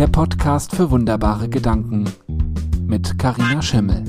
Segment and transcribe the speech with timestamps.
[0.00, 2.10] der Podcast für wunderbare Gedanken
[2.86, 4.02] mit Karina Schimmel.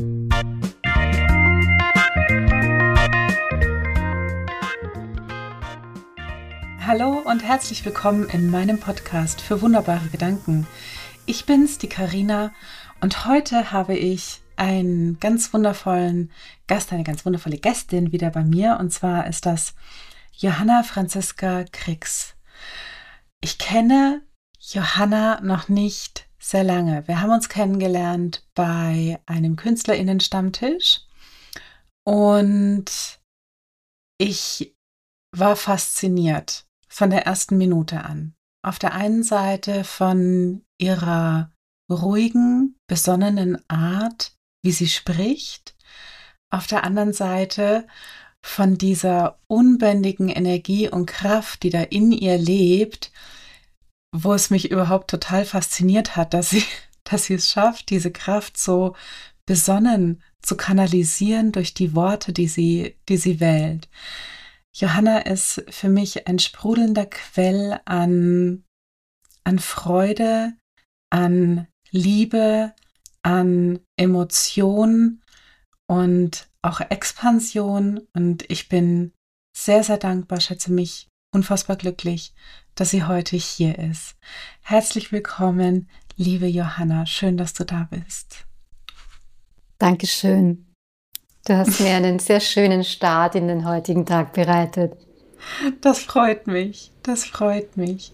[6.79, 10.65] Hallo und herzlich willkommen in meinem Podcast für wunderbare Gedanken.
[11.25, 12.53] Ich bin's, die Karina,
[13.01, 16.31] und heute habe ich einen ganz wundervollen
[16.67, 19.75] Gast, eine ganz wundervolle Gästin wieder bei mir, und zwar ist das
[20.37, 22.35] Johanna Franziska Kriegs.
[23.41, 24.21] Ich kenne
[24.61, 27.07] Johanna noch nicht sehr lange.
[27.07, 31.01] Wir haben uns kennengelernt bei einem Künstlerinnenstammtisch
[32.05, 33.19] und
[34.19, 34.75] ich
[35.35, 38.35] war fasziniert von der ersten Minute an.
[38.63, 41.51] Auf der einen Seite von ihrer
[41.89, 45.75] ruhigen, besonnenen Art, wie sie spricht,
[46.51, 47.87] auf der anderen Seite
[48.43, 53.11] von dieser unbändigen Energie und Kraft, die da in ihr lebt,
[54.13, 56.63] wo es mich überhaupt total fasziniert hat, dass sie,
[57.03, 58.95] dass sie es schafft, diese Kraft so
[59.45, 63.89] besonnen zu kanalisieren durch die Worte, die sie, die sie wählt.
[64.73, 68.63] Johanna ist für mich ein sprudelnder Quell an,
[69.43, 70.53] an Freude,
[71.09, 72.73] an Liebe,
[73.21, 75.21] an Emotion
[75.87, 78.07] und auch Expansion.
[78.13, 79.11] Und ich bin
[79.55, 82.33] sehr, sehr dankbar, schätze mich unfassbar glücklich,
[82.75, 84.15] dass sie heute hier ist.
[84.61, 87.05] Herzlich willkommen, liebe Johanna.
[87.05, 88.45] Schön, dass du da bist.
[89.77, 90.67] Dankeschön.
[91.45, 94.93] Du hast mir einen sehr schönen Start in den heutigen Tag bereitet.
[95.81, 98.13] Das freut mich, das freut mich.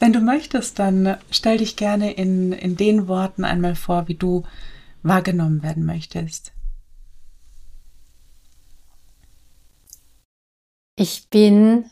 [0.00, 4.42] Wenn du möchtest, dann stell dich gerne in, in den Worten einmal vor, wie du
[5.02, 6.52] wahrgenommen werden möchtest.
[10.96, 11.84] Ich bin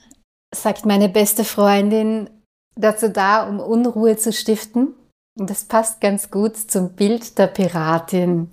[0.55, 2.31] sagt meine beste Freundin,
[2.77, 4.95] dazu da, um Unruhe zu stiften.
[5.39, 8.51] Und das passt ganz gut zum Bild der Piratin.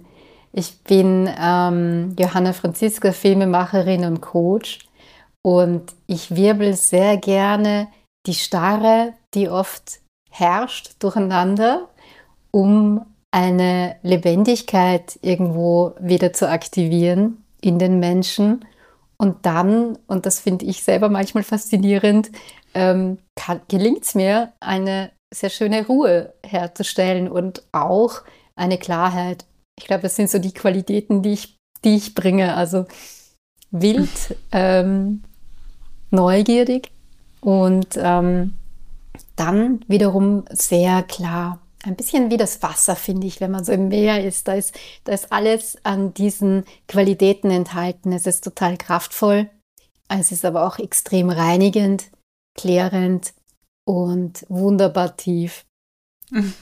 [0.52, 4.80] Ich bin ähm, Johanna Franziska, Filmemacherin und Coach.
[5.44, 7.88] Und ich wirbel sehr gerne
[8.28, 11.88] die Starre, die oft herrscht, durcheinander,
[12.52, 18.66] um eine Lebendigkeit irgendwo wieder zu aktivieren in den Menschen
[19.22, 22.32] und dann, und das finde ich selber manchmal faszinierend,
[22.74, 23.20] ähm,
[23.68, 28.24] gelingt es mir, eine sehr schöne Ruhe herzustellen und auch
[28.56, 29.46] eine Klarheit.
[29.78, 32.56] Ich glaube, das sind so die Qualitäten, die ich, die ich bringe.
[32.56, 32.88] Also
[33.70, 34.10] wild,
[34.52, 35.22] ähm,
[36.10, 36.90] neugierig
[37.42, 38.56] und ähm,
[39.36, 43.88] dann wiederum sehr klar ein bisschen wie das Wasser, finde ich, wenn man so im
[43.88, 44.48] Meer ist.
[44.48, 48.14] Da ist, da ist alles an diesen Qualitäten enthalten.
[48.14, 49.50] Es ist total kraftvoll.
[50.08, 52.12] Es ist aber auch extrem reinigend,
[52.56, 53.34] klärend
[53.86, 55.66] und wunderbar tief.
[56.30, 56.54] und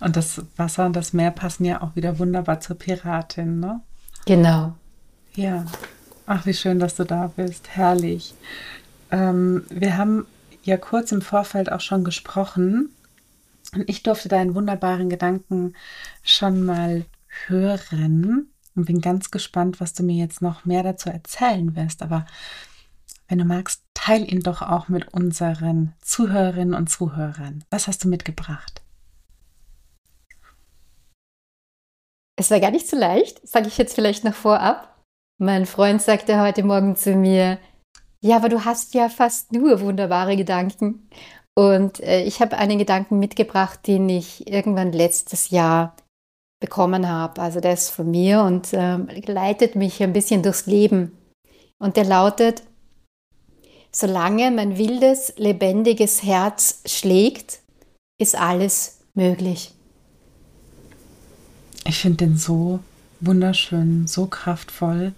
[0.00, 3.80] das Wasser und das Meer passen ja auch wieder wunderbar zur Piratin, ne?
[4.26, 4.74] Genau.
[5.34, 5.66] Ja.
[6.26, 7.68] Ach, wie schön, dass du da bist.
[7.70, 8.34] Herrlich.
[9.10, 10.26] Ähm, wir haben
[10.62, 12.90] ja kurz im Vorfeld auch schon gesprochen
[13.74, 15.74] und ich durfte deinen wunderbaren Gedanken
[16.22, 17.04] schon mal
[17.46, 22.02] hören und bin ganz gespannt, was du mir jetzt noch mehr dazu erzählen wirst.
[22.02, 22.26] Aber
[23.28, 27.64] wenn du magst, teil ihn doch auch mit unseren Zuhörerinnen und Zuhörern.
[27.70, 28.82] Was hast du mitgebracht?
[32.36, 35.02] Es war gar nicht so leicht, sage ich jetzt vielleicht noch vorab.
[35.38, 37.58] Mein Freund sagte heute Morgen zu mir,
[38.20, 41.08] ja, aber du hast ja fast nur wunderbare Gedanken.
[41.54, 45.94] Und äh, ich habe einen Gedanken mitgebracht, den ich irgendwann letztes Jahr
[46.60, 47.42] bekommen habe.
[47.42, 51.12] Also der ist von mir und äh, leitet mich ein bisschen durchs Leben.
[51.78, 52.62] Und der lautet,
[53.90, 57.58] solange mein wildes, lebendiges Herz schlägt,
[58.18, 59.72] ist alles möglich.
[61.84, 62.78] Ich finde den so
[63.20, 65.12] wunderschön, so kraftvoll,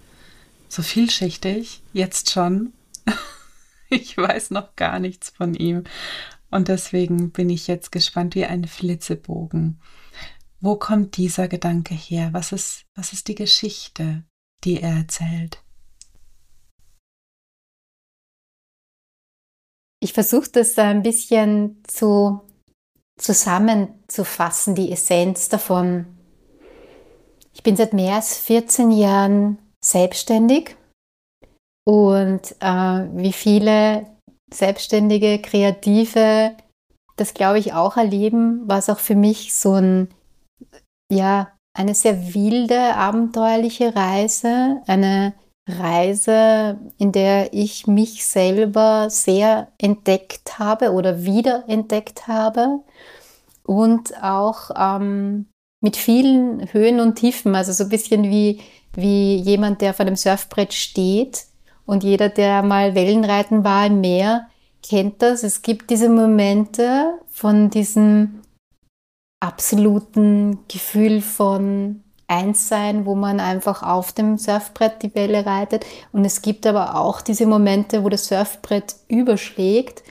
[0.67, 2.73] so vielschichtig, jetzt schon.
[3.89, 5.83] Ich weiß noch gar nichts von ihm.
[6.49, 9.79] Und deswegen bin ich jetzt gespannt wie ein Flitzebogen.
[10.59, 12.29] Wo kommt dieser Gedanke her?
[12.31, 14.23] Was ist, was ist die Geschichte,
[14.63, 15.61] die er erzählt?
[19.99, 22.41] Ich versuche das ein bisschen zu
[23.17, 26.05] zusammenzufassen, die Essenz davon.
[27.53, 30.75] Ich bin seit mehr als 14 Jahren selbstständig
[31.85, 34.07] und äh, wie viele
[34.51, 36.55] Selbstständige, Kreative
[37.15, 40.09] das, glaube ich, auch erleben, war es auch für mich so ein,
[41.11, 45.33] ja, eine sehr wilde, abenteuerliche Reise, eine
[45.67, 52.81] Reise, in der ich mich selber sehr entdeckt habe oder wiederentdeckt habe
[53.63, 55.47] und auch ähm,
[55.81, 58.61] mit vielen Höhen und Tiefen, also so ein bisschen wie,
[58.93, 61.45] wie jemand, der vor dem Surfbrett steht
[61.85, 64.47] und jeder, der mal Wellenreiten war im Meer,
[64.81, 65.43] kennt das.
[65.43, 68.41] Es gibt diese Momente von diesem
[69.39, 75.85] absoluten Gefühl von Einssein, wo man einfach auf dem Surfbrett die Welle reitet.
[76.11, 80.03] Und es gibt aber auch diese Momente, wo das Surfbrett überschlägt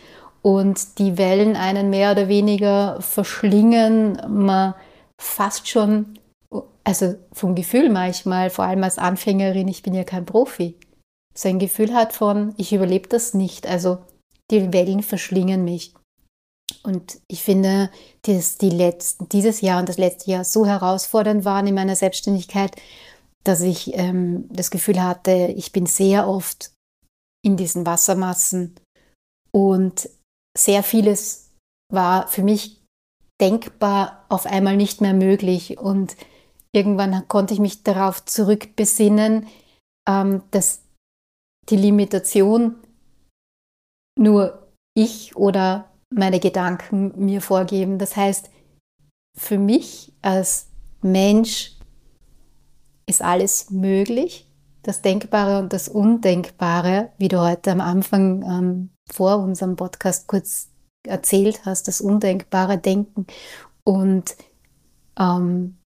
[0.43, 4.21] und die Wellen einen mehr oder weniger verschlingen.
[4.29, 4.75] Man
[5.21, 6.19] fast schon,
[6.85, 10.77] also vom Gefühl manchmal, vor allem als Anfängerin, ich bin ja kein Profi,
[11.37, 13.67] so ein Gefühl hat von, ich überlebe das nicht.
[13.67, 13.99] Also
[14.51, 15.95] die Wellen verschlingen mich.
[16.83, 17.91] Und ich finde,
[18.23, 22.77] dass die letzten, dieses Jahr und das letzte Jahr so herausfordernd waren in meiner Selbstständigkeit,
[23.43, 26.73] dass ich ähm, das Gefühl hatte, ich bin sehr oft
[27.45, 28.75] in diesen Wassermassen
[29.53, 30.09] und
[30.57, 31.51] sehr vieles
[31.93, 32.83] war für mich
[33.41, 35.79] denkbar auf einmal nicht mehr möglich.
[35.79, 36.17] Und
[36.73, 39.47] irgendwann konnte ich mich darauf zurückbesinnen,
[40.09, 40.84] ähm, dass
[41.69, 42.77] die Limitation
[44.19, 47.99] nur ich oder meine Gedanken mir vorgeben.
[47.99, 48.51] Das heißt,
[49.37, 50.69] für mich als
[51.03, 51.77] Mensch
[53.07, 54.51] ist alles möglich.
[54.83, 60.71] Das Denkbare und das Undenkbare, wie du heute am Anfang ähm, vor unserem Podcast kurz
[61.07, 63.27] erzählt hast, das undenkbare Denken.
[63.85, 64.37] Und
[65.19, 65.79] ähm,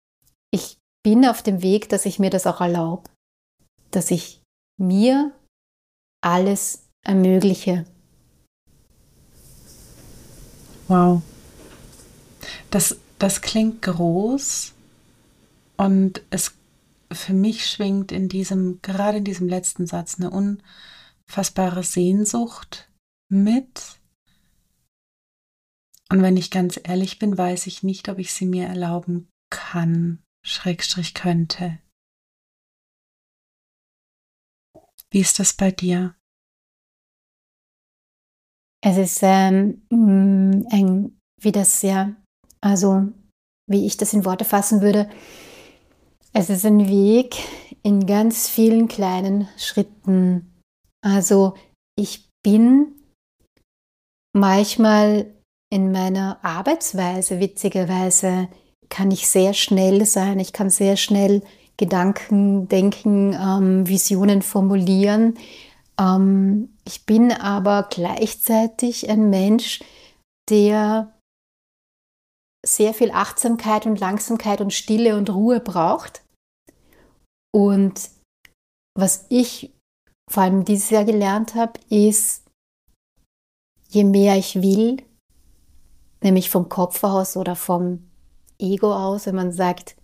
[0.51, 3.09] ich bin auf dem Weg, dass ich mir das auch erlaube,
[3.91, 4.43] dass ich
[4.79, 5.33] mir
[6.27, 7.85] alles ermögliche.
[10.89, 11.23] Wow.
[12.71, 14.75] Das, das klingt groß
[15.77, 16.55] und es
[17.13, 22.91] für mich schwingt in diesem, gerade in diesem letzten Satz, eine unfassbare Sehnsucht
[23.29, 24.01] mit.
[26.11, 30.25] Und wenn ich ganz ehrlich bin, weiß ich nicht, ob ich sie mir erlauben kann,
[30.45, 31.79] Schrägstrich könnte.
[35.11, 36.16] Wie ist das bei dir?
[38.87, 42.15] Es ist ähm, mm, ein, wie das ja,
[42.61, 43.09] also
[43.69, 45.11] wie ich das in Worte fassen würde,
[46.33, 47.35] es ist ein Weg
[47.83, 50.55] in ganz vielen kleinen Schritten.
[51.05, 51.55] Also
[51.99, 52.95] ich bin
[54.33, 55.35] manchmal
[55.69, 58.49] in meiner Arbeitsweise, witzigerweise,
[58.89, 60.39] kann ich sehr schnell sein.
[60.39, 61.43] Ich kann sehr schnell
[61.77, 65.37] Gedanken denken, ähm, Visionen formulieren.
[66.01, 69.83] Ähm, ich bin aber gleichzeitig ein Mensch,
[70.51, 71.13] der
[72.67, 76.25] sehr viel Achtsamkeit und Langsamkeit und Stille und Ruhe braucht.
[77.55, 78.11] Und
[78.99, 79.73] was ich
[80.31, 82.45] vor allem dieses Jahr gelernt habe, ist,
[83.89, 85.03] je mehr ich will,
[86.23, 88.11] nämlich vom Kopf aus oder vom
[88.59, 89.97] Ego aus, wenn man sagt,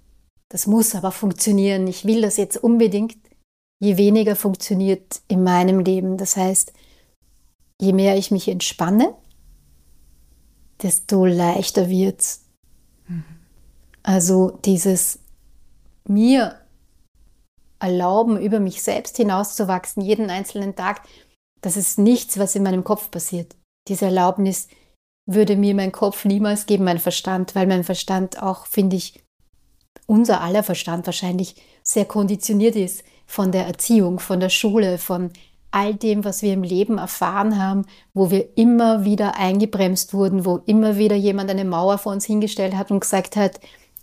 [0.51, 3.17] das muss aber funktionieren, ich will das jetzt unbedingt,
[3.83, 6.17] je weniger funktioniert in meinem Leben.
[6.17, 6.73] Das heißt,
[7.81, 9.13] je mehr ich mich entspanne,
[10.83, 12.45] desto leichter wird es.
[13.09, 13.25] Mhm.
[14.05, 15.19] Also dieses
[16.07, 16.61] mir
[17.81, 21.03] erlauben, über mich selbst hinauszuwachsen, jeden einzelnen Tag,
[21.61, 23.57] das ist nichts, was in meinem Kopf passiert.
[23.89, 24.69] Diese Erlaubnis
[25.27, 29.21] würde mir mein Kopf niemals geben, mein Verstand, weil mein Verstand auch, finde ich,
[30.07, 35.33] unser aller Verstand wahrscheinlich sehr konditioniert ist von der Erziehung, von der Schule, von
[35.71, 40.59] all dem, was wir im Leben erfahren haben, wo wir immer wieder eingebremst wurden, wo
[40.67, 43.59] immer wieder jemand eine Mauer vor uns hingestellt hat und gesagt hat,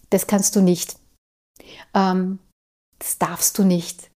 [0.10, 0.98] das kannst du nicht,
[1.94, 2.40] ähm,
[2.98, 4.10] das darfst du nicht,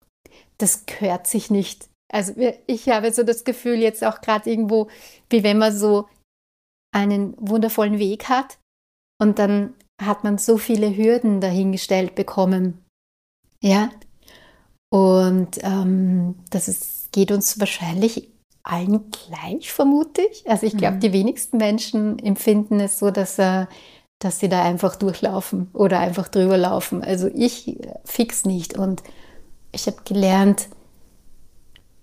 [0.59, 1.89] das gehört sich nicht.
[2.09, 2.33] Also
[2.65, 4.87] ich habe so das Gefühl jetzt auch gerade irgendwo,
[5.29, 6.07] wie wenn man so
[6.95, 8.59] einen wundervollen Weg hat
[9.19, 12.85] und dann hat man so viele Hürden dahingestellt bekommen.
[13.61, 13.89] Ja,
[14.91, 18.29] und ähm, das ist, geht uns wahrscheinlich
[18.63, 20.49] allen gleich, vermute ich.
[20.49, 20.99] Also ich glaube, mhm.
[20.99, 23.67] die wenigsten Menschen empfinden es so, dass, äh,
[24.19, 27.03] dass sie da einfach durchlaufen oder einfach drüber laufen.
[27.03, 28.77] Also ich fix nicht.
[28.77, 29.01] Und
[29.71, 30.67] ich habe gelernt,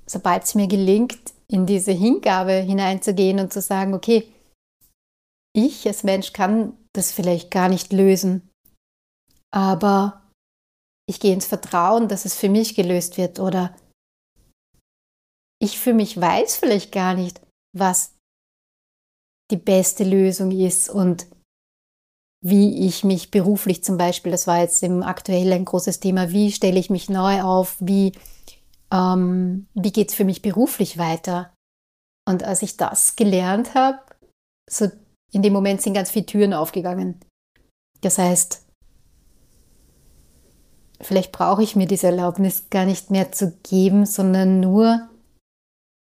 [0.06, 4.32] sobald es mir gelingt, in diese Hingabe hineinzugehen und zu sagen, okay,
[5.52, 8.48] ich als Mensch kann das vielleicht gar nicht lösen,
[9.50, 10.22] aber
[11.08, 13.74] ich gehe ins Vertrauen, dass es für mich gelöst wird oder
[15.60, 17.40] ich für mich weiß vielleicht gar nicht,
[17.76, 18.14] was
[19.50, 21.26] die beste Lösung ist und
[22.44, 26.52] wie ich mich beruflich zum Beispiel, das war jetzt im aktuell ein großes Thema, wie
[26.52, 28.12] stelle ich mich neu auf, wie,
[28.92, 31.52] ähm, wie geht es für mich beruflich weiter.
[32.28, 33.98] Und als ich das gelernt habe,
[34.70, 34.88] so
[35.32, 37.18] in dem Moment sind ganz viele Türen aufgegangen.
[38.02, 38.67] Das heißt,
[41.00, 45.08] vielleicht brauche ich mir diese Erlaubnis gar nicht mehr zu geben, sondern nur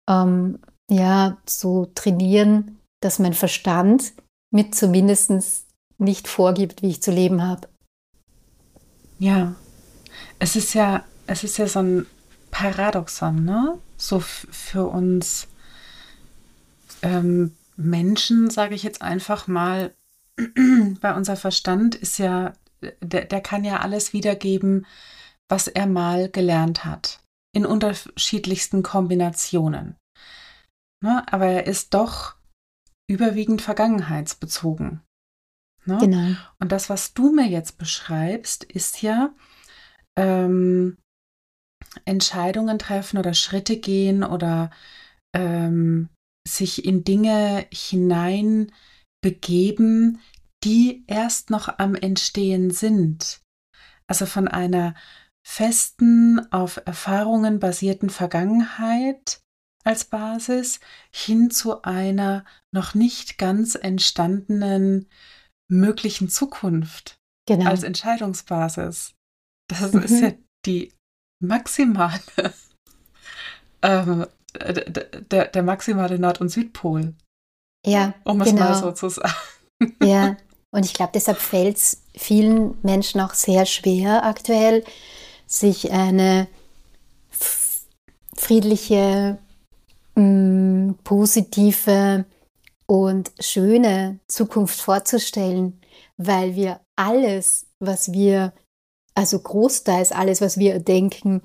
[0.09, 0.59] ähm,
[0.91, 4.13] ja so trainieren, dass mein Verstand
[4.51, 5.67] mir zumindest
[5.99, 7.69] nicht vorgibt, wie ich zu leben habe.
[9.19, 9.55] Ja,
[10.39, 12.07] es ist ja, es ist ja so ein
[12.51, 13.79] Paradoxon, ne?
[13.97, 15.49] So für uns
[17.03, 19.93] ähm, Menschen, sage ich jetzt einfach mal,
[21.01, 22.53] weil unser Verstand ist ja,
[23.01, 24.87] der, der kann ja alles wiedergeben,
[25.49, 27.23] was er mal gelernt hat,
[27.55, 29.97] in unterschiedlichsten Kombinationen.
[31.03, 31.25] Ne?
[31.31, 32.37] Aber er ist doch
[33.11, 35.03] überwiegend vergangenheitsbezogen.
[35.85, 35.99] Ne?
[35.99, 36.37] Genau.
[36.59, 39.35] Und das, was du mir jetzt beschreibst, ist ja
[40.19, 40.97] ähm,
[42.05, 44.71] Entscheidungen treffen oder Schritte gehen oder
[45.37, 46.09] ähm,
[46.47, 48.73] sich in Dinge hinein
[49.23, 50.21] begeben,
[50.65, 53.41] die erst noch am Entstehen sind.
[54.07, 54.95] Also von einer
[55.47, 59.43] festen, auf Erfahrungen basierten Vergangenheit
[59.85, 60.81] als Basis
[61.11, 65.09] hin zu einer noch nicht ganz entstandenen
[65.69, 67.69] möglichen Zukunft genau.
[67.69, 69.15] als Entscheidungsbasis.
[69.69, 70.03] Das mhm.
[70.03, 70.33] ist ja
[70.65, 70.93] die
[71.41, 72.21] maximale,
[73.83, 77.15] ähm, der, der maximale Nord- und Südpol.
[77.85, 78.63] Ja, um es genau.
[78.65, 79.35] mal so zu sagen.
[80.03, 80.37] Ja,
[80.75, 84.83] und ich glaube, deshalb fällt es vielen Menschen auch sehr schwer aktuell,
[85.47, 86.49] sich eine
[88.37, 89.39] friedliche,
[90.17, 92.25] mm, positive
[92.87, 95.81] und schöne Zukunft vorzustellen,
[96.17, 98.53] weil wir alles, was wir,
[99.15, 101.41] also großteils alles, was wir denken,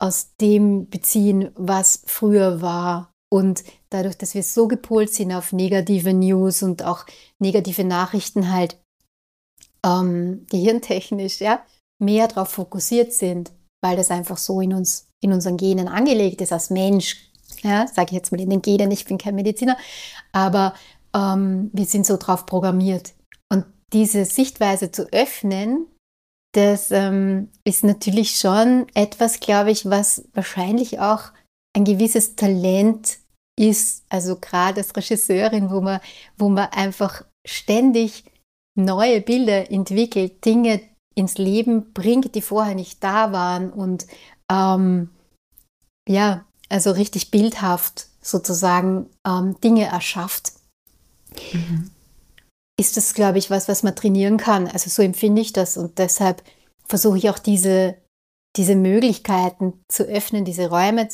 [0.00, 3.10] aus dem beziehen, was früher war.
[3.28, 7.06] Und dadurch, dass wir so gepolt sind auf negative News und auch
[7.38, 8.76] negative Nachrichten halt
[9.84, 11.62] ähm, gehirntechnisch, ja,
[12.00, 13.52] mehr darauf fokussiert sind,
[13.82, 17.16] weil das einfach so in uns, in unseren Genen angelegt ist als Mensch,
[17.62, 19.76] ja, sage ich jetzt mal in den Genen, ich bin kein Mediziner,
[20.32, 20.74] aber
[21.14, 23.14] ähm, wir sind so drauf programmiert.
[23.50, 25.86] Und diese Sichtweise zu öffnen,
[26.52, 31.30] das ähm, ist natürlich schon etwas, glaube ich, was wahrscheinlich auch
[31.76, 33.18] ein gewisses Talent
[33.58, 36.00] ist, also gerade als Regisseurin, wo man,
[36.36, 38.24] wo man einfach ständig
[38.76, 40.80] neue Bilder entwickelt, Dinge
[41.14, 44.06] ins Leben bringt, die vorher nicht da waren und
[44.50, 45.10] ähm,
[46.08, 50.52] ja, also richtig bildhaft sozusagen ähm, Dinge erschafft,
[51.52, 51.90] mhm.
[52.78, 54.68] ist das, glaube ich, was, was man trainieren kann.
[54.68, 56.42] Also so empfinde ich das und deshalb
[56.86, 57.96] versuche ich auch diese,
[58.56, 61.08] diese Möglichkeiten zu öffnen, diese Räume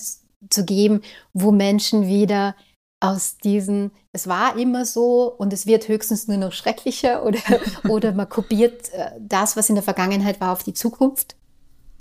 [0.51, 2.55] zu, geben, wo Menschen wieder
[3.01, 7.41] aus diesen, es war immer so und es wird höchstens nur noch schrecklicher oder,
[7.89, 11.37] oder man kopiert äh, das, was in der Vergangenheit war, auf die Zukunft.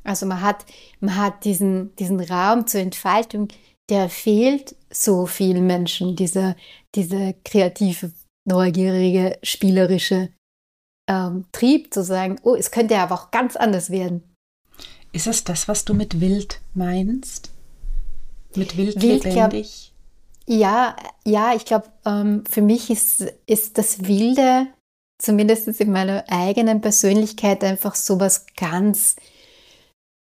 [0.04, 0.66] Also man hat,
[1.00, 3.48] man hat diesen, diesen Raum zur Entfaltung,
[3.90, 6.56] der fehlt so vielen Menschen, dieser,
[6.96, 8.12] diese kreative,
[8.46, 10.30] neugierige, spielerische
[11.08, 14.24] ähm, Trieb zu sagen, oh, es könnte aber auch ganz anders werden.
[15.12, 17.53] Ist es das, was du mit wild meinst?
[18.56, 19.94] Mit wild, wild lebendig?
[20.46, 20.96] Glaub, ja,
[21.26, 24.68] ja, ich glaube, ähm, für mich ist, ist das Wilde,
[25.22, 29.16] zumindest in meiner eigenen Persönlichkeit, einfach sowas ganz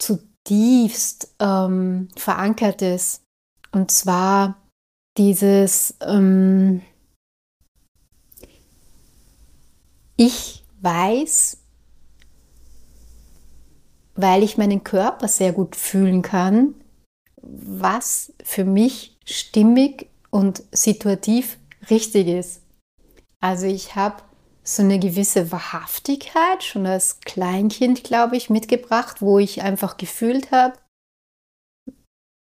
[0.02, 3.22] zutiefst ähm, verankertes.
[3.72, 4.58] Und zwar
[5.18, 6.82] dieses, ähm,
[10.16, 11.58] ich weiß,
[14.16, 16.76] weil ich meinen Körper sehr gut fühlen kann,
[17.52, 21.58] was für mich stimmig und situativ
[21.90, 22.62] richtig ist.
[23.40, 24.18] Also ich habe
[24.64, 30.74] so eine gewisse Wahrhaftigkeit schon als Kleinkind, glaube ich, mitgebracht, wo ich einfach gefühlt habe,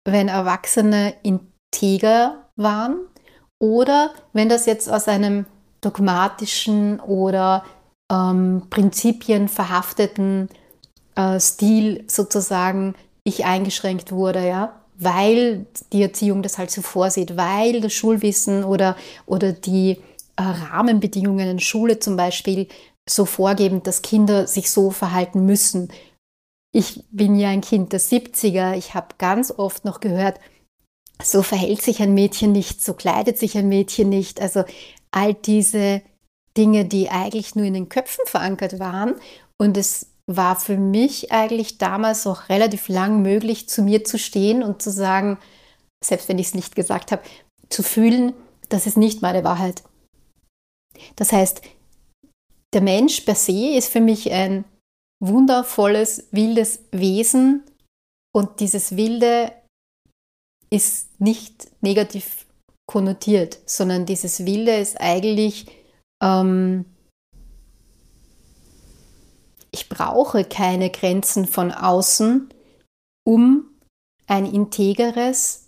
[0.07, 3.01] wenn Erwachsene integer waren
[3.59, 5.47] oder wenn das jetzt aus einem
[5.81, 7.65] dogmatischen oder
[8.11, 10.49] ähm, Prinzipien verhafteten
[11.17, 12.95] äh, Stil sozusagen
[13.25, 18.97] ich eingeschränkt wurde, ja, weil die Erziehung das halt so vorsieht, weil das Schulwissen oder,
[19.27, 19.99] oder die
[20.37, 22.69] äh, Rahmenbedingungen in Schule zum Beispiel
[23.09, 25.93] so vorgeben, dass Kinder sich so verhalten müssen.
[26.73, 28.77] Ich bin ja ein Kind der 70er.
[28.77, 30.41] Ich habe ganz oft noch gehört,
[31.23, 34.41] so verhält sich ein Mädchen nicht, so kleidet sich ein Mädchen nicht.
[34.41, 34.65] Also
[35.11, 36.03] all diese
[36.57, 39.15] Dinge, die eigentlich nur in den Köpfen verankert waren.
[39.57, 44.62] Und es war für mich eigentlich damals auch relativ lang möglich, zu mir zu stehen
[44.62, 45.38] und zu sagen,
[46.02, 47.23] selbst wenn ich es nicht gesagt habe,
[47.69, 48.33] zu fühlen,
[48.69, 49.83] das ist nicht meine Wahrheit.
[51.16, 51.62] Das heißt,
[52.73, 54.64] der Mensch per se ist für mich ein
[55.23, 57.62] wundervolles, wildes Wesen
[58.35, 59.52] und dieses Wilde
[60.71, 62.47] ist nicht negativ
[62.87, 65.66] konnotiert, sondern dieses Wilde ist eigentlich,
[66.23, 66.85] ähm,
[69.75, 72.49] ich brauche keine Grenzen von außen,
[73.26, 73.64] um
[74.28, 75.66] ein integeres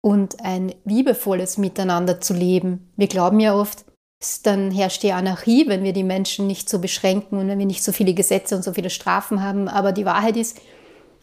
[0.00, 2.90] und ein liebevolles Miteinander zu leben.
[2.96, 3.84] Wir glauben ja oft,
[4.44, 7.82] dann herrscht die Anarchie, wenn wir die Menschen nicht so beschränken und wenn wir nicht
[7.82, 9.66] so viele Gesetze und so viele Strafen haben.
[9.66, 10.60] Aber die Wahrheit ist,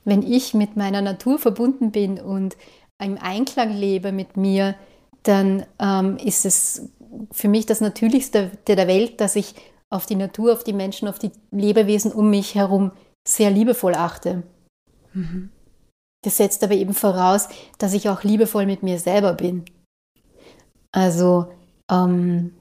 [0.03, 2.57] wenn ich mit meiner Natur verbunden bin und
[3.01, 4.75] im Einklang lebe mit mir,
[5.23, 6.89] dann ähm, ist es
[7.31, 9.55] für mich das Natürlichste der Welt, dass ich
[9.89, 12.91] auf die Natur, auf die Menschen, auf die Lebewesen um mich herum
[13.27, 14.43] sehr liebevoll achte.
[15.13, 15.49] Mhm.
[16.23, 19.65] Das setzt aber eben voraus, dass ich auch liebevoll mit mir selber bin.
[20.91, 21.47] Also
[21.91, 22.53] ähm,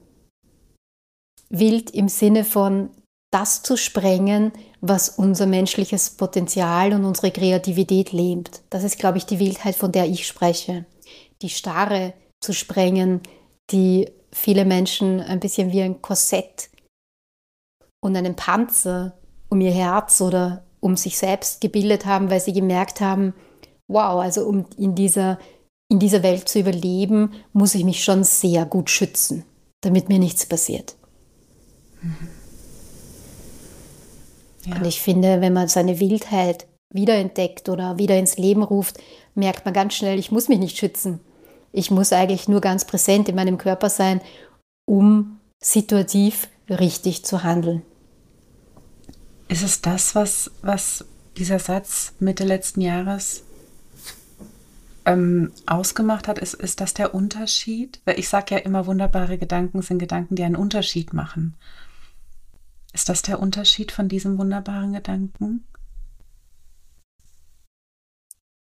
[1.49, 2.89] wild im Sinne von
[3.31, 8.61] das zu sprengen, was unser menschliches Potenzial und unsere Kreativität lähmt.
[8.69, 10.85] Das ist, glaube ich, die Wildheit, von der ich spreche.
[11.41, 13.21] Die Starre zu sprengen,
[13.71, 16.69] die viele Menschen ein bisschen wie ein Korsett
[18.01, 19.17] und einen Panzer
[19.49, 23.33] um ihr Herz oder um sich selbst gebildet haben, weil sie gemerkt haben,
[23.87, 25.39] wow, also um in dieser,
[25.89, 29.43] in dieser Welt zu überleben, muss ich mich schon sehr gut schützen,
[29.81, 30.95] damit mir nichts passiert.
[32.01, 32.29] Mhm.
[34.67, 34.75] Ja.
[34.75, 38.97] Und ich finde, wenn man seine Wildheit wiederentdeckt oder wieder ins Leben ruft,
[39.35, 41.19] merkt man ganz schnell, ich muss mich nicht schützen.
[41.71, 44.21] Ich muss eigentlich nur ganz präsent in meinem Körper sein,
[44.85, 47.81] um situativ richtig zu handeln.
[49.47, 51.05] Ist es das, was, was
[51.37, 53.43] dieser Satz Mitte letzten Jahres
[55.05, 56.37] ähm, ausgemacht hat?
[56.37, 58.01] Ist, ist das der Unterschied?
[58.05, 61.55] Weil ich sage ja immer, wunderbare Gedanken sind Gedanken, die einen Unterschied machen.
[62.93, 65.65] Ist das der Unterschied von diesem wunderbaren Gedanken?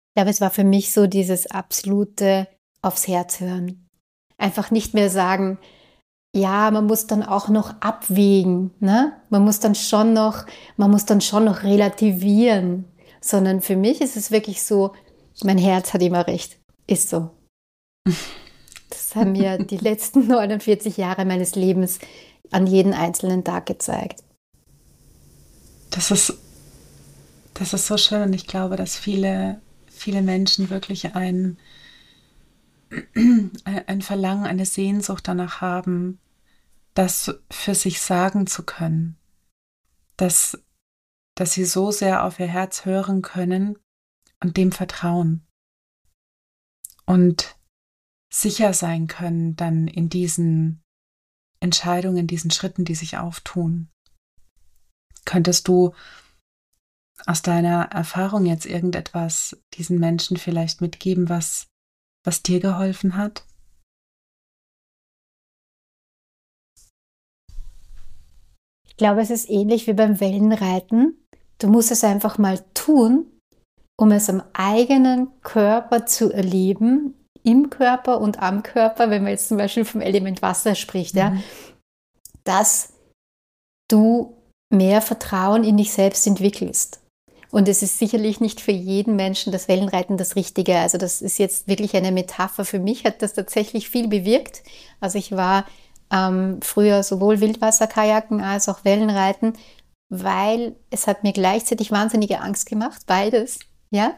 [0.09, 2.47] Ich glaube, es war für mich so dieses absolute
[2.81, 3.87] aufs Herz hören.
[4.37, 5.59] Einfach nicht mehr sagen,
[6.33, 9.13] ja, man muss dann auch noch abwägen, ne?
[9.29, 10.45] Man muss dann schon noch,
[10.77, 12.85] man muss dann schon noch relativieren,
[13.19, 14.93] sondern für mich ist es wirklich so,
[15.43, 16.57] mein Herz hat immer recht.
[16.87, 17.31] Ist so.
[18.89, 21.99] Das haben mir die letzten 49 Jahre meines Lebens
[22.51, 24.23] an jeden einzelnen Tag gezeigt.
[25.89, 26.33] Das ist,
[27.53, 31.57] das ist so schön und ich glaube, dass viele, viele Menschen wirklich ein,
[33.63, 36.19] ein Verlangen, eine Sehnsucht danach haben,
[36.93, 39.17] das für sich sagen zu können,
[40.17, 40.61] dass,
[41.35, 43.77] dass sie so sehr auf ihr Herz hören können
[44.41, 45.47] und dem vertrauen
[47.05, 47.57] und
[48.33, 50.81] sicher sein können dann in diesen
[51.59, 53.89] Entscheidungen, in diesen Schritten, die sich auftun.
[55.25, 55.93] Könntest du
[57.25, 61.70] aus deiner Erfahrung jetzt irgendetwas diesen Menschen vielleicht mitgeben, was
[62.23, 63.45] was dir geholfen hat?
[68.87, 71.17] Ich glaube, es ist ähnlich wie beim Wellenreiten.
[71.57, 73.25] Du musst es einfach mal tun,
[73.99, 79.47] um es am eigenen Körper zu erleben, im Körper und am Körper, wenn man jetzt
[79.47, 81.19] zum Beispiel vom Element Wasser spricht, mhm.
[81.19, 81.37] ja,
[82.43, 82.93] dass
[83.89, 84.37] du
[84.71, 87.00] mehr Vertrauen in dich selbst entwickelst.
[87.51, 90.77] Und es ist sicherlich nicht für jeden Menschen das Wellenreiten das Richtige.
[90.77, 92.63] Also das ist jetzt wirklich eine Metapher.
[92.63, 94.63] Für mich hat das tatsächlich viel bewirkt.
[95.01, 95.65] Also ich war
[96.11, 99.53] ähm, früher sowohl Wildwasserkajaken als auch Wellenreiten,
[100.09, 103.59] weil es hat mir gleichzeitig wahnsinnige Angst gemacht, beides,
[103.91, 104.13] ja.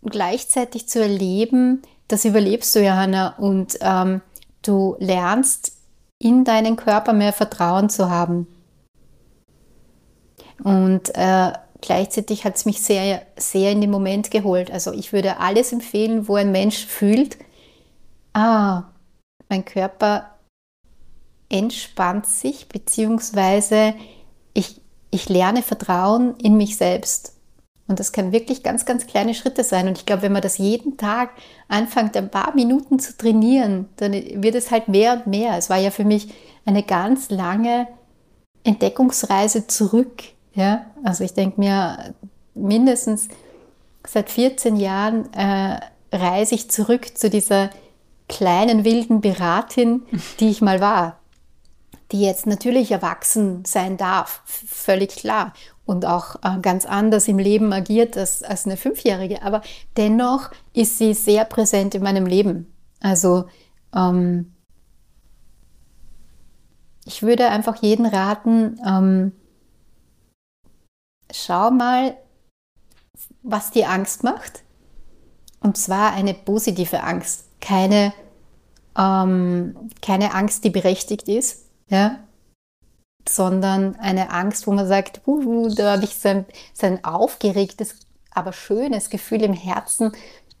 [0.00, 4.22] Und gleichzeitig zu erleben, das überlebst du, Johanna, und ähm,
[4.62, 5.72] du lernst
[6.18, 8.46] in deinen Körper mehr Vertrauen zu haben.
[10.62, 14.70] Und äh, gleichzeitig hat es mich sehr, sehr in den Moment geholt.
[14.70, 17.38] Also ich würde alles empfehlen, wo ein Mensch fühlt,
[18.32, 18.84] ah,
[19.48, 20.34] mein Körper
[21.48, 23.94] entspannt sich, beziehungsweise
[24.54, 27.34] ich, ich lerne Vertrauen in mich selbst.
[27.86, 29.88] Und das kann wirklich ganz, ganz kleine Schritte sein.
[29.88, 31.30] Und ich glaube, wenn man das jeden Tag
[31.68, 35.56] anfängt, ein paar Minuten zu trainieren, dann wird es halt mehr und mehr.
[35.56, 36.28] Es war ja für mich
[36.66, 37.88] eine ganz lange
[38.62, 40.22] Entdeckungsreise zurück
[40.54, 42.14] ja, also ich denke mir,
[42.54, 43.28] mindestens
[44.06, 45.80] seit 14 Jahren äh,
[46.12, 47.70] reise ich zurück zu dieser
[48.28, 50.02] kleinen wilden Piratin,
[50.40, 51.18] die ich mal war,
[52.12, 55.52] die jetzt natürlich erwachsen sein darf, völlig klar,
[55.84, 59.62] und auch äh, ganz anders im Leben agiert als, als eine Fünfjährige, aber
[59.96, 62.72] dennoch ist sie sehr präsent in meinem Leben.
[63.00, 63.46] Also
[63.94, 64.52] ähm,
[67.06, 69.32] ich würde einfach jeden raten, ähm,
[71.32, 72.16] schau mal,
[73.42, 74.62] was dir Angst macht.
[75.60, 78.12] Und zwar eine positive Angst, keine,
[78.96, 82.20] ähm, keine Angst, die berechtigt ist, ja?
[83.28, 87.96] sondern eine Angst, wo man sagt, uh, da habe ich so ein, so ein aufgeregtes,
[88.30, 90.12] aber schönes Gefühl im Herzen.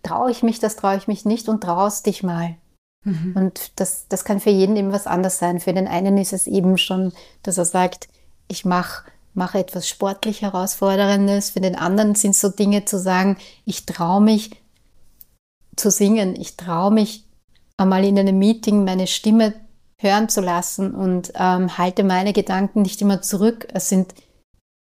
[0.02, 2.56] Traue ich mich das, traue ich mich nicht und traust dich mal.
[3.04, 3.32] Mhm.
[3.36, 5.60] Und das, das kann für jeden eben was anders sein.
[5.60, 8.08] Für den einen ist es eben schon, dass er sagt,
[8.48, 9.04] ich mache
[9.38, 11.50] mache etwas sportlich herausforderndes.
[11.50, 14.50] Für den anderen sind so Dinge zu sagen, ich traue mich
[15.76, 17.24] zu singen, ich traue mich
[17.76, 19.54] einmal in einem Meeting meine Stimme
[20.00, 23.68] hören zu lassen und ähm, halte meine Gedanken nicht immer zurück.
[23.72, 24.14] Es sind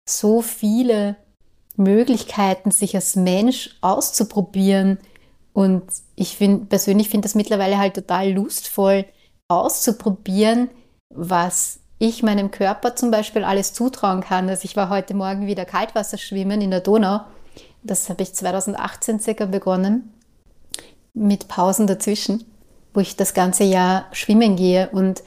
[0.09, 1.15] so viele
[1.75, 4.97] Möglichkeiten, sich als Mensch auszuprobieren.
[5.53, 5.83] Und
[6.15, 9.05] ich find, persönlich finde das mittlerweile halt total lustvoll,
[9.47, 10.69] auszuprobieren,
[11.13, 14.49] was ich meinem Körper zum Beispiel alles zutrauen kann.
[14.49, 17.21] Also ich war heute Morgen wieder Kaltwasser schwimmen in der Donau.
[17.83, 20.13] Das habe ich 2018 circa begonnen,
[21.13, 22.43] mit Pausen dazwischen,
[22.93, 25.23] wo ich das ganze Jahr schwimmen gehe und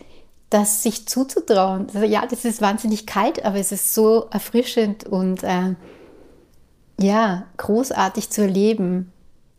[0.51, 1.87] das sich zuzutrauen.
[1.95, 5.75] Also ja, das ist wahnsinnig kalt, aber es ist so erfrischend und äh,
[7.01, 9.13] ja, großartig zu erleben,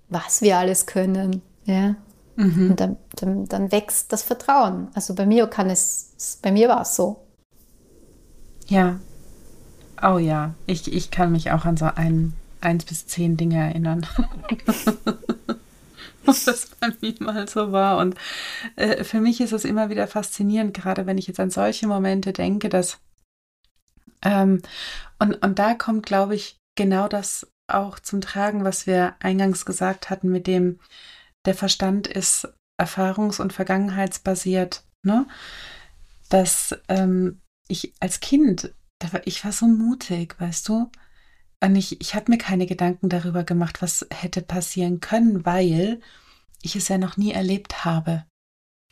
[0.09, 1.41] was wir alles können.
[1.65, 1.95] Ja.
[2.35, 2.71] Mhm.
[2.71, 4.89] Und dann, dann, dann, wächst das Vertrauen.
[4.93, 7.25] Also bei mir kann es, bei mir war es so.
[8.67, 8.99] Ja.
[10.01, 14.07] Oh ja, ich, ich kann mich auch an so ein, eins bis zehn Dinge erinnern.
[16.25, 17.97] Ob das bei mir mal so war.
[17.97, 18.15] Und
[18.75, 22.33] äh, für mich ist es immer wieder faszinierend, gerade wenn ich jetzt an solche Momente
[22.33, 22.99] denke, dass
[24.23, 24.61] ähm,
[25.19, 30.09] und, und da kommt, glaube ich, genau das auch zum Tragen, was wir eingangs gesagt
[30.09, 30.79] hatten, mit dem,
[31.45, 32.47] der Verstand ist
[32.81, 34.83] erfahrungs- und vergangenheitsbasiert.
[35.03, 35.27] Ne?
[36.29, 38.73] Dass ähm, ich als Kind,
[39.11, 40.91] war, ich war so mutig, weißt du?
[41.63, 46.01] Und ich, ich habe mir keine Gedanken darüber gemacht, was hätte passieren können, weil
[46.61, 48.25] ich es ja noch nie erlebt habe.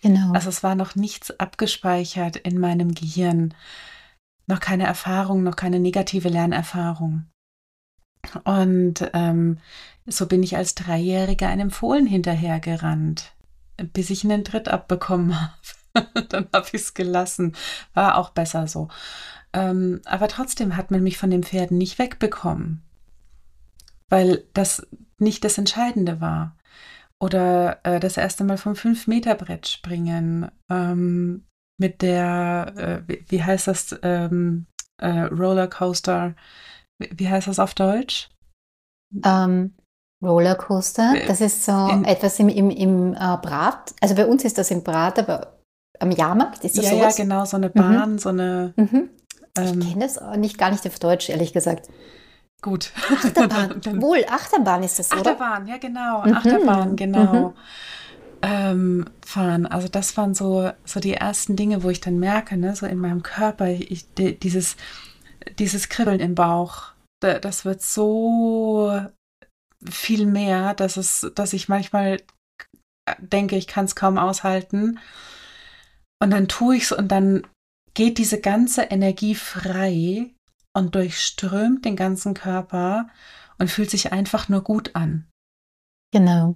[0.02, 0.32] Genau.
[0.34, 3.54] Also es war noch nichts abgespeichert in meinem Gehirn.
[4.48, 7.26] Noch keine Erfahrung, noch keine negative Lernerfahrung.
[8.44, 9.58] Und ähm,
[10.06, 13.34] so bin ich als Dreijährige einem Fohlen hinterhergerannt,
[13.94, 15.36] bis ich einen Tritt abbekommen
[15.96, 16.26] habe.
[16.30, 17.56] Dann habe ich es gelassen.
[17.94, 18.90] War auch besser so.
[19.54, 22.84] Ähm, aber trotzdem hat man mich von den Pferden nicht wegbekommen,
[24.10, 24.86] weil das
[25.18, 26.56] nicht das Entscheidende war.
[27.20, 31.46] Oder äh, das erste Mal vom 5-Meter-Brett springen ähm,
[31.78, 36.36] mit der, äh, wie, wie, heißt das, ähm, äh, Rollercoaster
[37.00, 38.30] wie heißt das auf Deutsch?
[39.24, 39.74] Ähm,
[40.22, 43.94] Rollercoaster, das ist so in, etwas im, im, im äh, Brat.
[44.02, 45.60] Also bei uns ist das im Brat, aber
[46.00, 47.18] am Jahrmarkt ist das ja, sowas?
[47.18, 48.20] Ja, genau, so eine Bahn, mhm.
[48.20, 48.74] so eine.
[48.76, 49.10] Mhm.
[49.58, 51.90] Ähm, ich kenne das auch nicht, gar nicht auf Deutsch, ehrlich gesagt.
[52.62, 52.92] Gut.
[53.10, 55.32] Achterbahn, wohl, Achterbahn ist das, oder?
[55.32, 56.34] Achterbahn, ja genau, mhm.
[56.34, 57.50] Achterbahn, genau.
[57.50, 57.54] Mhm.
[58.42, 59.66] Ähm, fahren.
[59.66, 62.98] Also das waren so, so die ersten Dinge, wo ich dann merke, ne, so in
[62.98, 64.78] meinem Körper, ich, dieses,
[65.58, 69.02] dieses Kribbeln im Bauch, das wird so
[69.88, 72.22] viel mehr, dass es, dass ich manchmal
[73.20, 75.00] denke, ich kann es kaum aushalten.
[76.22, 77.48] Und dann tue ich es und dann
[77.94, 80.34] geht diese ganze Energie frei
[80.74, 83.10] und durchströmt den ganzen Körper
[83.58, 85.28] und fühlt sich einfach nur gut an.
[86.14, 86.56] Genau.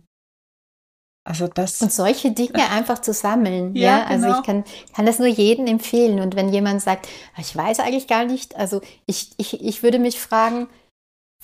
[1.25, 1.81] Also das.
[1.81, 3.75] Und solche Dinge einfach zu sammeln.
[3.75, 4.05] ja, ja?
[4.05, 4.39] also genau.
[4.39, 6.19] ich kann, kann das nur jedem empfehlen.
[6.19, 9.99] Und wenn jemand sagt, ah, ich weiß eigentlich gar nicht, also ich, ich, ich würde
[9.99, 10.67] mich fragen,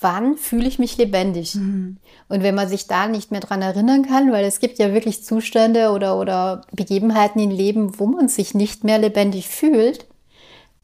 [0.00, 1.54] wann fühle ich mich lebendig?
[1.54, 1.98] Mhm.
[2.28, 5.24] Und wenn man sich da nicht mehr dran erinnern kann, weil es gibt ja wirklich
[5.24, 10.06] Zustände oder, oder Begebenheiten im Leben, wo man sich nicht mehr lebendig fühlt,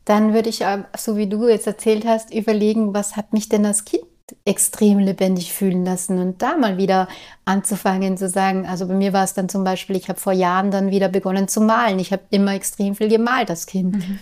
[0.04, 0.64] dann würde ich,
[0.96, 4.04] so wie du jetzt erzählt hast, überlegen, was hat mich denn als Kind
[4.44, 7.08] extrem lebendig fühlen lassen und da mal wieder
[7.44, 10.70] anzufangen zu sagen, also bei mir war es dann zum Beispiel, ich habe vor Jahren
[10.70, 11.98] dann wieder begonnen zu malen.
[11.98, 13.96] Ich habe immer extrem viel gemalt als Kind.
[13.96, 14.18] Mhm.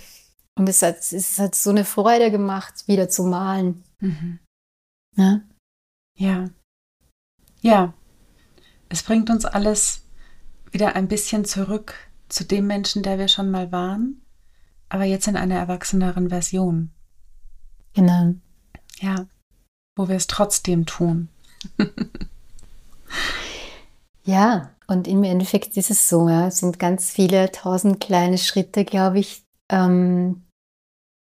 [0.56, 3.82] Und es hat, es hat so eine Freude gemacht, wieder zu malen.
[4.00, 4.38] Mhm.
[5.16, 5.40] Ja?
[6.16, 6.50] ja.
[7.60, 7.94] Ja.
[8.88, 10.02] Es bringt uns alles
[10.70, 11.94] wieder ein bisschen zurück
[12.28, 14.22] zu dem Menschen, der wir schon mal waren,
[14.88, 16.90] aber jetzt in einer erwachseneren Version.
[17.94, 18.34] Genau.
[19.00, 19.26] Ja
[19.96, 21.28] wo wir es trotzdem tun.
[24.24, 28.84] ja, und im Endeffekt ist es so, ja, es sind ganz viele tausend kleine Schritte,
[28.84, 30.44] glaube ich, ähm,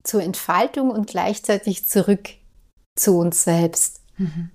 [0.02, 2.30] zur Entfaltung und gleichzeitig zurück
[2.96, 4.00] zu uns selbst.
[4.16, 4.50] Mhm.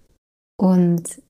[0.58, 1.22] Und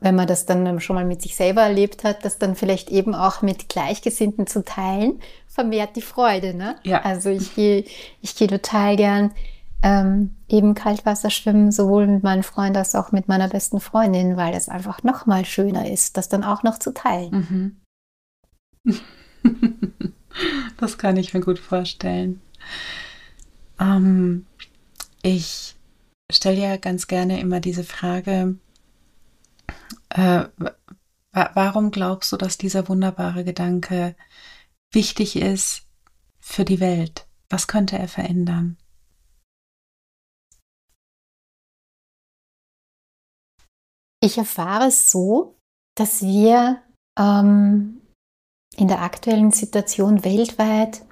[0.00, 3.14] wenn man das dann schon mal mit sich selber erlebt hat, das dann vielleicht eben
[3.14, 6.54] auch mit Gleichgesinnten zu teilen, vermehrt die Freude.
[6.54, 6.76] Ne?
[6.82, 7.02] Ja.
[7.02, 7.84] Also ich gehe
[8.20, 9.32] ich gehe total gern
[9.84, 14.54] ähm, eben Kaltwasser schwimmen, sowohl mit meinen Freunden als auch mit meiner besten Freundin, weil
[14.54, 17.76] es einfach noch mal schöner ist, das dann auch noch zu teilen.
[18.84, 18.96] Mhm.
[20.78, 22.40] das kann ich mir gut vorstellen.
[23.78, 24.46] Ähm,
[25.24, 25.74] ich
[26.30, 28.58] stelle ja ganz gerne immer diese Frage,
[30.10, 30.44] äh,
[31.32, 34.16] warum glaubst du, dass dieser wunderbare Gedanke
[34.92, 35.86] wichtig ist
[36.38, 37.26] für die Welt?
[37.48, 38.76] Was könnte er verändern?
[44.22, 45.56] Ich erfahre es so,
[45.96, 46.82] dass wir
[47.18, 48.00] ähm,
[48.76, 51.04] in der aktuellen Situation weltweit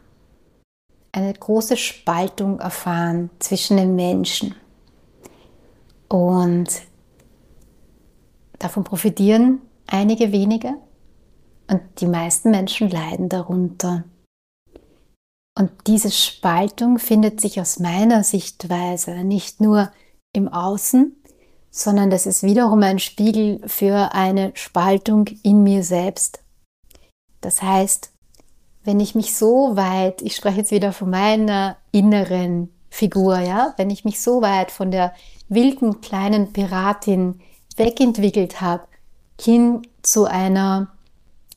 [1.12, 4.54] eine große Spaltung erfahren zwischen den Menschen.
[6.08, 6.68] Und
[8.58, 10.74] davon profitieren einige wenige
[11.68, 14.04] und die meisten Menschen leiden darunter.
[15.58, 19.92] Und diese Spaltung findet sich aus meiner Sichtweise nicht nur
[20.32, 21.14] im Außen,
[21.70, 26.42] sondern das ist wiederum ein Spiegel für eine Spaltung in mir selbst.
[27.42, 28.11] Das heißt,
[28.84, 33.90] wenn ich mich so weit, ich spreche jetzt wieder von meiner inneren Figur, ja, wenn
[33.90, 35.14] ich mich so weit von der
[35.48, 37.40] wilden kleinen Piratin
[37.76, 38.84] wegentwickelt habe,
[39.40, 40.88] hin zu einer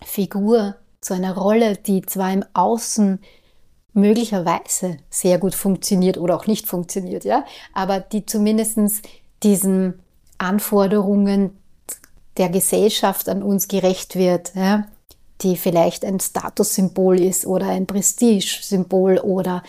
[0.03, 3.19] Figur, zu einer Rolle, die zwar im Außen
[3.93, 8.77] möglicherweise sehr gut funktioniert oder auch nicht funktioniert, ja, aber die zumindest
[9.43, 9.99] diesen
[10.37, 11.57] Anforderungen
[12.37, 14.87] der Gesellschaft an uns gerecht wird, ja,
[15.41, 19.63] die vielleicht ein Statussymbol ist oder ein Prestigesymbol oder,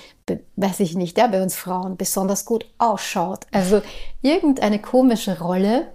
[0.57, 3.47] weiß ich nicht, ja, bei uns Frauen besonders gut ausschaut.
[3.51, 3.83] Also
[4.23, 5.89] irgendeine komische Rolle,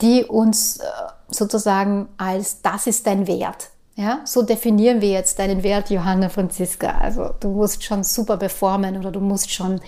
[0.00, 0.84] die uns äh,
[1.28, 3.70] sozusagen als das ist dein Wert.
[3.94, 6.98] Ja, so definieren wir jetzt deinen Wert, Johanna Franziska.
[6.98, 9.80] Also du musst schon super performen oder du musst schon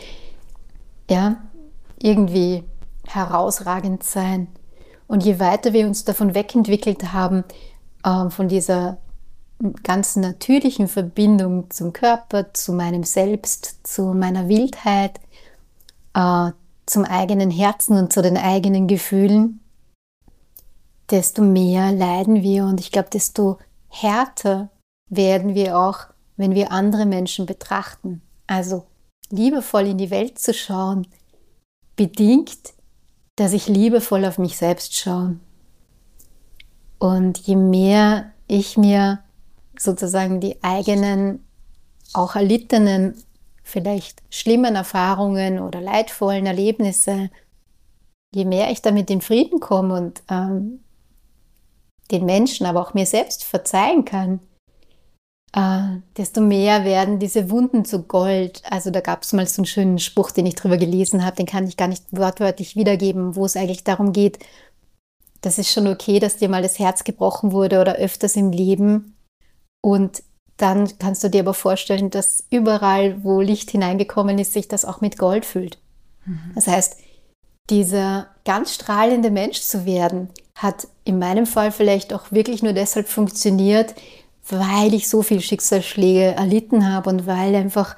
[1.11, 1.37] ja,
[1.99, 2.65] irgendwie
[3.07, 4.49] herausragend sein.
[5.07, 7.45] Und je weiter wir uns davon wegentwickelt haben,
[8.09, 8.99] äh, von dieser
[9.83, 15.21] ganz natürlichen Verbindung zum Körper, zu meinem Selbst, zu meiner Wildheit,
[16.15, 16.53] äh,
[16.87, 19.61] zum eigenen Herzen und zu den eigenen Gefühlen,
[21.11, 24.71] desto mehr leiden wir und ich glaube, desto härter
[25.11, 28.23] werden wir auch, wenn wir andere Menschen betrachten.
[28.47, 28.87] Also
[29.31, 31.07] liebevoll in die Welt zu schauen,
[31.97, 32.75] bedingt
[33.39, 35.37] dass ich liebevoll auf mich selbst schaue.
[36.99, 39.21] Und je mehr ich mir
[39.79, 41.45] sozusagen die eigenen,
[42.13, 43.15] auch erlittenen,
[43.63, 47.31] vielleicht schlimmen Erfahrungen oder leidvollen Erlebnisse,
[48.35, 50.81] je mehr ich damit in Frieden komme und ähm,
[52.11, 54.41] den Menschen, aber auch mir selbst verzeihen kann,
[55.53, 58.63] äh, desto mehr werden diese Wunden zu Gold.
[58.71, 61.47] Also da gab es mal so einen schönen Spruch, den ich drüber gelesen habe, den
[61.47, 64.39] kann ich gar nicht wortwörtlich wiedergeben, wo es eigentlich darum geht,
[65.41, 69.17] das ist schon okay, dass dir mal das Herz gebrochen wurde oder öfters im Leben.
[69.83, 70.23] Und
[70.57, 75.01] dann kannst du dir aber vorstellen, dass überall, wo Licht hineingekommen ist, sich das auch
[75.01, 75.79] mit Gold füllt.
[76.27, 76.53] Mhm.
[76.55, 76.97] Das heißt,
[77.71, 83.09] dieser ganz strahlende Mensch zu werden, hat in meinem Fall vielleicht auch wirklich nur deshalb
[83.09, 83.95] funktioniert,
[84.49, 87.97] weil ich so viel Schicksalsschläge erlitten habe und weil einfach,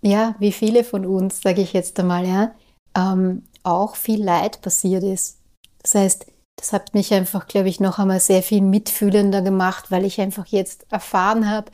[0.00, 2.54] ja, wie viele von uns, sage ich jetzt einmal, ja,
[2.96, 5.38] ähm, auch viel Leid passiert ist.
[5.82, 10.04] Das heißt, das hat mich einfach, glaube ich, noch einmal sehr viel mitfühlender gemacht, weil
[10.04, 11.70] ich einfach jetzt erfahren habe,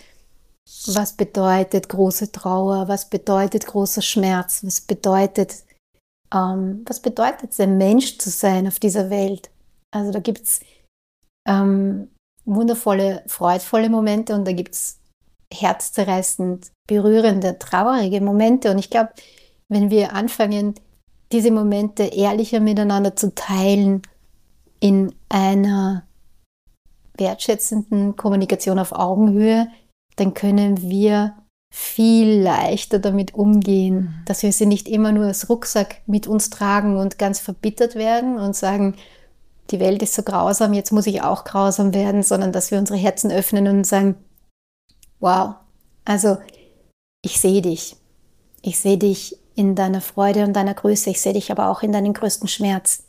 [0.87, 5.65] was bedeutet große Trauer, was bedeutet großer Schmerz, was bedeutet,
[6.33, 9.51] ähm, was bedeutet es, ein Mensch zu sein auf dieser Welt.
[9.91, 10.61] Also da gibt es
[11.49, 12.11] ähm,
[12.45, 14.99] wundervolle, freudvolle Momente und da gibt es
[15.53, 18.71] herzzerreißend berührende, traurige Momente.
[18.71, 19.11] Und ich glaube,
[19.69, 20.75] wenn wir anfangen,
[21.33, 24.03] diese Momente ehrlicher miteinander zu teilen,
[24.81, 26.05] in einer
[27.17, 29.69] wertschätzenden Kommunikation auf Augenhöhe,
[30.17, 31.35] dann können wir
[31.75, 34.25] viel leichter damit umgehen, mhm.
[34.25, 38.39] dass wir sie nicht immer nur als Rucksack mit uns tragen und ganz verbittert werden
[38.39, 38.97] und sagen,
[39.71, 42.99] die Welt ist so grausam, jetzt muss ich auch grausam werden, sondern dass wir unsere
[42.99, 44.17] Herzen öffnen und sagen,
[45.21, 45.57] wow,
[46.07, 46.39] also
[47.23, 47.97] ich sehe dich.
[48.63, 51.93] Ich sehe dich in deiner Freude und deiner Größe, ich sehe dich aber auch in
[51.93, 53.05] deinem größten Schmerz.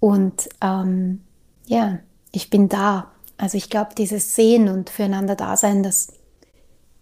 [0.00, 1.24] Und ähm,
[1.66, 1.98] ja,
[2.32, 3.12] ich bin da.
[3.38, 6.12] Also ich glaube, dieses Sehen und füreinander Dasein, das,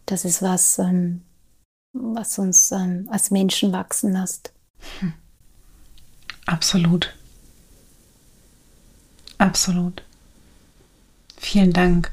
[0.07, 1.22] das ist was, ähm,
[1.92, 4.52] was uns ähm, als Menschen wachsen lässt.
[6.46, 7.14] Absolut.
[9.38, 10.02] Absolut.
[11.37, 12.11] Vielen Dank.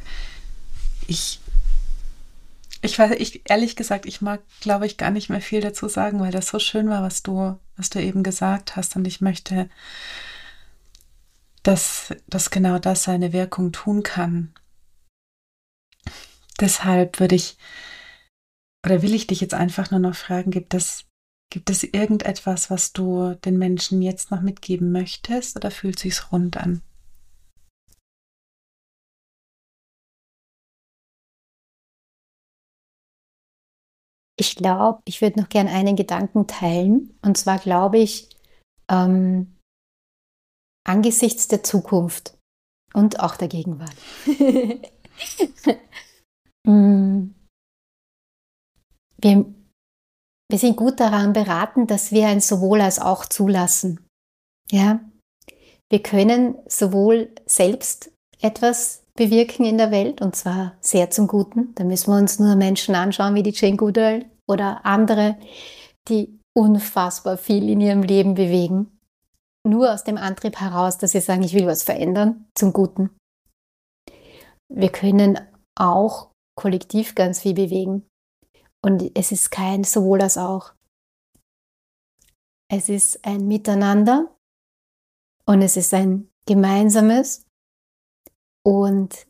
[1.07, 1.39] Ich,
[2.81, 6.19] ich weiß, ich, ehrlich gesagt, ich mag, glaube ich, gar nicht mehr viel dazu sagen,
[6.19, 8.95] weil das so schön war, was du, was du eben gesagt hast.
[8.95, 9.69] Und ich möchte,
[11.63, 14.54] dass, dass genau das seine Wirkung tun kann.
[16.60, 17.58] Deshalb würde ich,
[18.86, 21.06] oder will ich dich jetzt einfach nur noch fragen, gibt es,
[21.52, 26.58] gibt es irgendetwas, was du den Menschen jetzt noch mitgeben möchtest oder fühlt sich's rund
[26.58, 26.82] an?
[34.39, 37.15] Ich glaube, ich würde noch gern einen Gedanken teilen.
[37.21, 38.30] Und zwar glaube ich,
[38.89, 39.56] ähm,
[40.83, 42.37] angesichts der Zukunft
[42.93, 43.95] und auch der Gegenwart.
[46.63, 47.33] Mm.
[49.17, 49.45] wir,
[50.47, 54.05] wir sind gut daran beraten, dass wir ein sowohl als auch zulassen.
[54.71, 54.99] Ja,
[55.91, 61.73] wir können sowohl selbst etwas bewirken in der Welt und zwar sehr zum Guten.
[61.75, 65.37] Da müssen wir uns nur Menschen anschauen wie die Jane Goodall oder andere,
[66.07, 68.99] die unfassbar viel in ihrem Leben bewegen.
[69.67, 73.15] Nur aus dem Antrieb heraus, dass sie sagen, ich will was verändern zum Guten.
[74.74, 75.39] Wir können
[75.78, 78.08] auch kollektiv ganz viel bewegen.
[78.84, 80.74] Und es ist kein sowohl als auch.
[82.71, 84.36] Es ist ein Miteinander
[85.45, 87.45] und es ist ein gemeinsames.
[88.65, 89.28] Und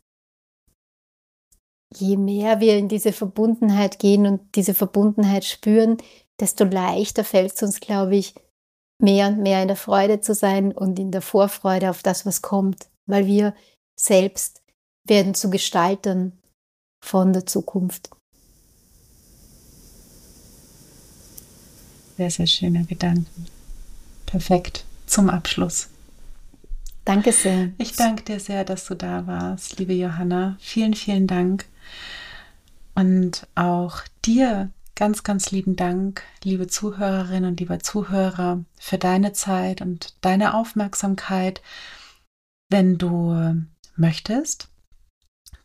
[1.94, 5.98] je mehr wir in diese Verbundenheit gehen und diese Verbundenheit spüren,
[6.40, 8.34] desto leichter fällt es uns, glaube ich,
[9.02, 12.42] mehr und mehr in der Freude zu sein und in der Vorfreude auf das, was
[12.42, 13.54] kommt, weil wir
[13.96, 14.62] selbst
[15.04, 16.32] werden zu Gestaltern
[17.04, 18.10] von der Zukunft.
[22.16, 23.46] Sehr, sehr schöne Gedanken.
[24.26, 25.88] Perfekt zum Abschluss.
[27.04, 27.70] Danke sehr.
[27.78, 30.56] Ich danke dir sehr, dass du da warst, liebe Johanna.
[30.60, 31.66] Vielen, vielen Dank.
[32.94, 39.80] Und auch dir ganz, ganz lieben Dank, liebe Zuhörerinnen und lieber Zuhörer, für deine Zeit
[39.80, 41.62] und deine Aufmerksamkeit.
[42.68, 43.64] Wenn du
[43.96, 44.68] möchtest,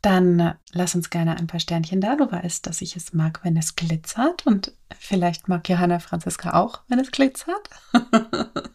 [0.01, 2.15] dann lass uns gerne ein paar Sternchen da.
[2.15, 4.45] Du weißt, dass ich es mag, wenn es glitzert.
[4.45, 7.69] Und vielleicht mag Johanna Franziska auch, wenn es glitzert.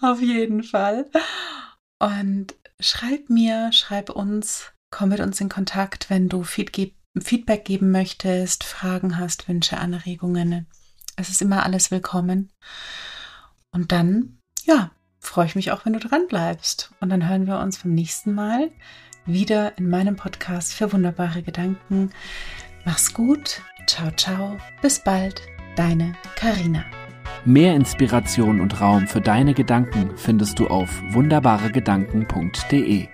[0.00, 1.10] Auf jeden Fall.
[1.98, 6.42] Und schreib mir, schreib uns, komm mit uns in Kontakt, wenn du
[7.20, 10.66] Feedback geben möchtest, Fragen hast, Wünsche, Anregungen.
[11.16, 12.50] Es ist immer alles willkommen.
[13.70, 16.90] Und dann, ja, freue ich mich auch, wenn du dran bleibst.
[17.00, 18.70] Und dann hören wir uns beim nächsten Mal
[19.26, 22.10] wieder in meinem Podcast für wunderbare Gedanken.
[22.84, 23.62] Mach's gut.
[23.86, 24.56] Ciao, ciao.
[24.80, 25.42] Bis bald.
[25.76, 26.84] Deine Karina.
[27.44, 33.08] Mehr Inspiration und Raum für deine Gedanken findest du auf wunderbaregedanken.de.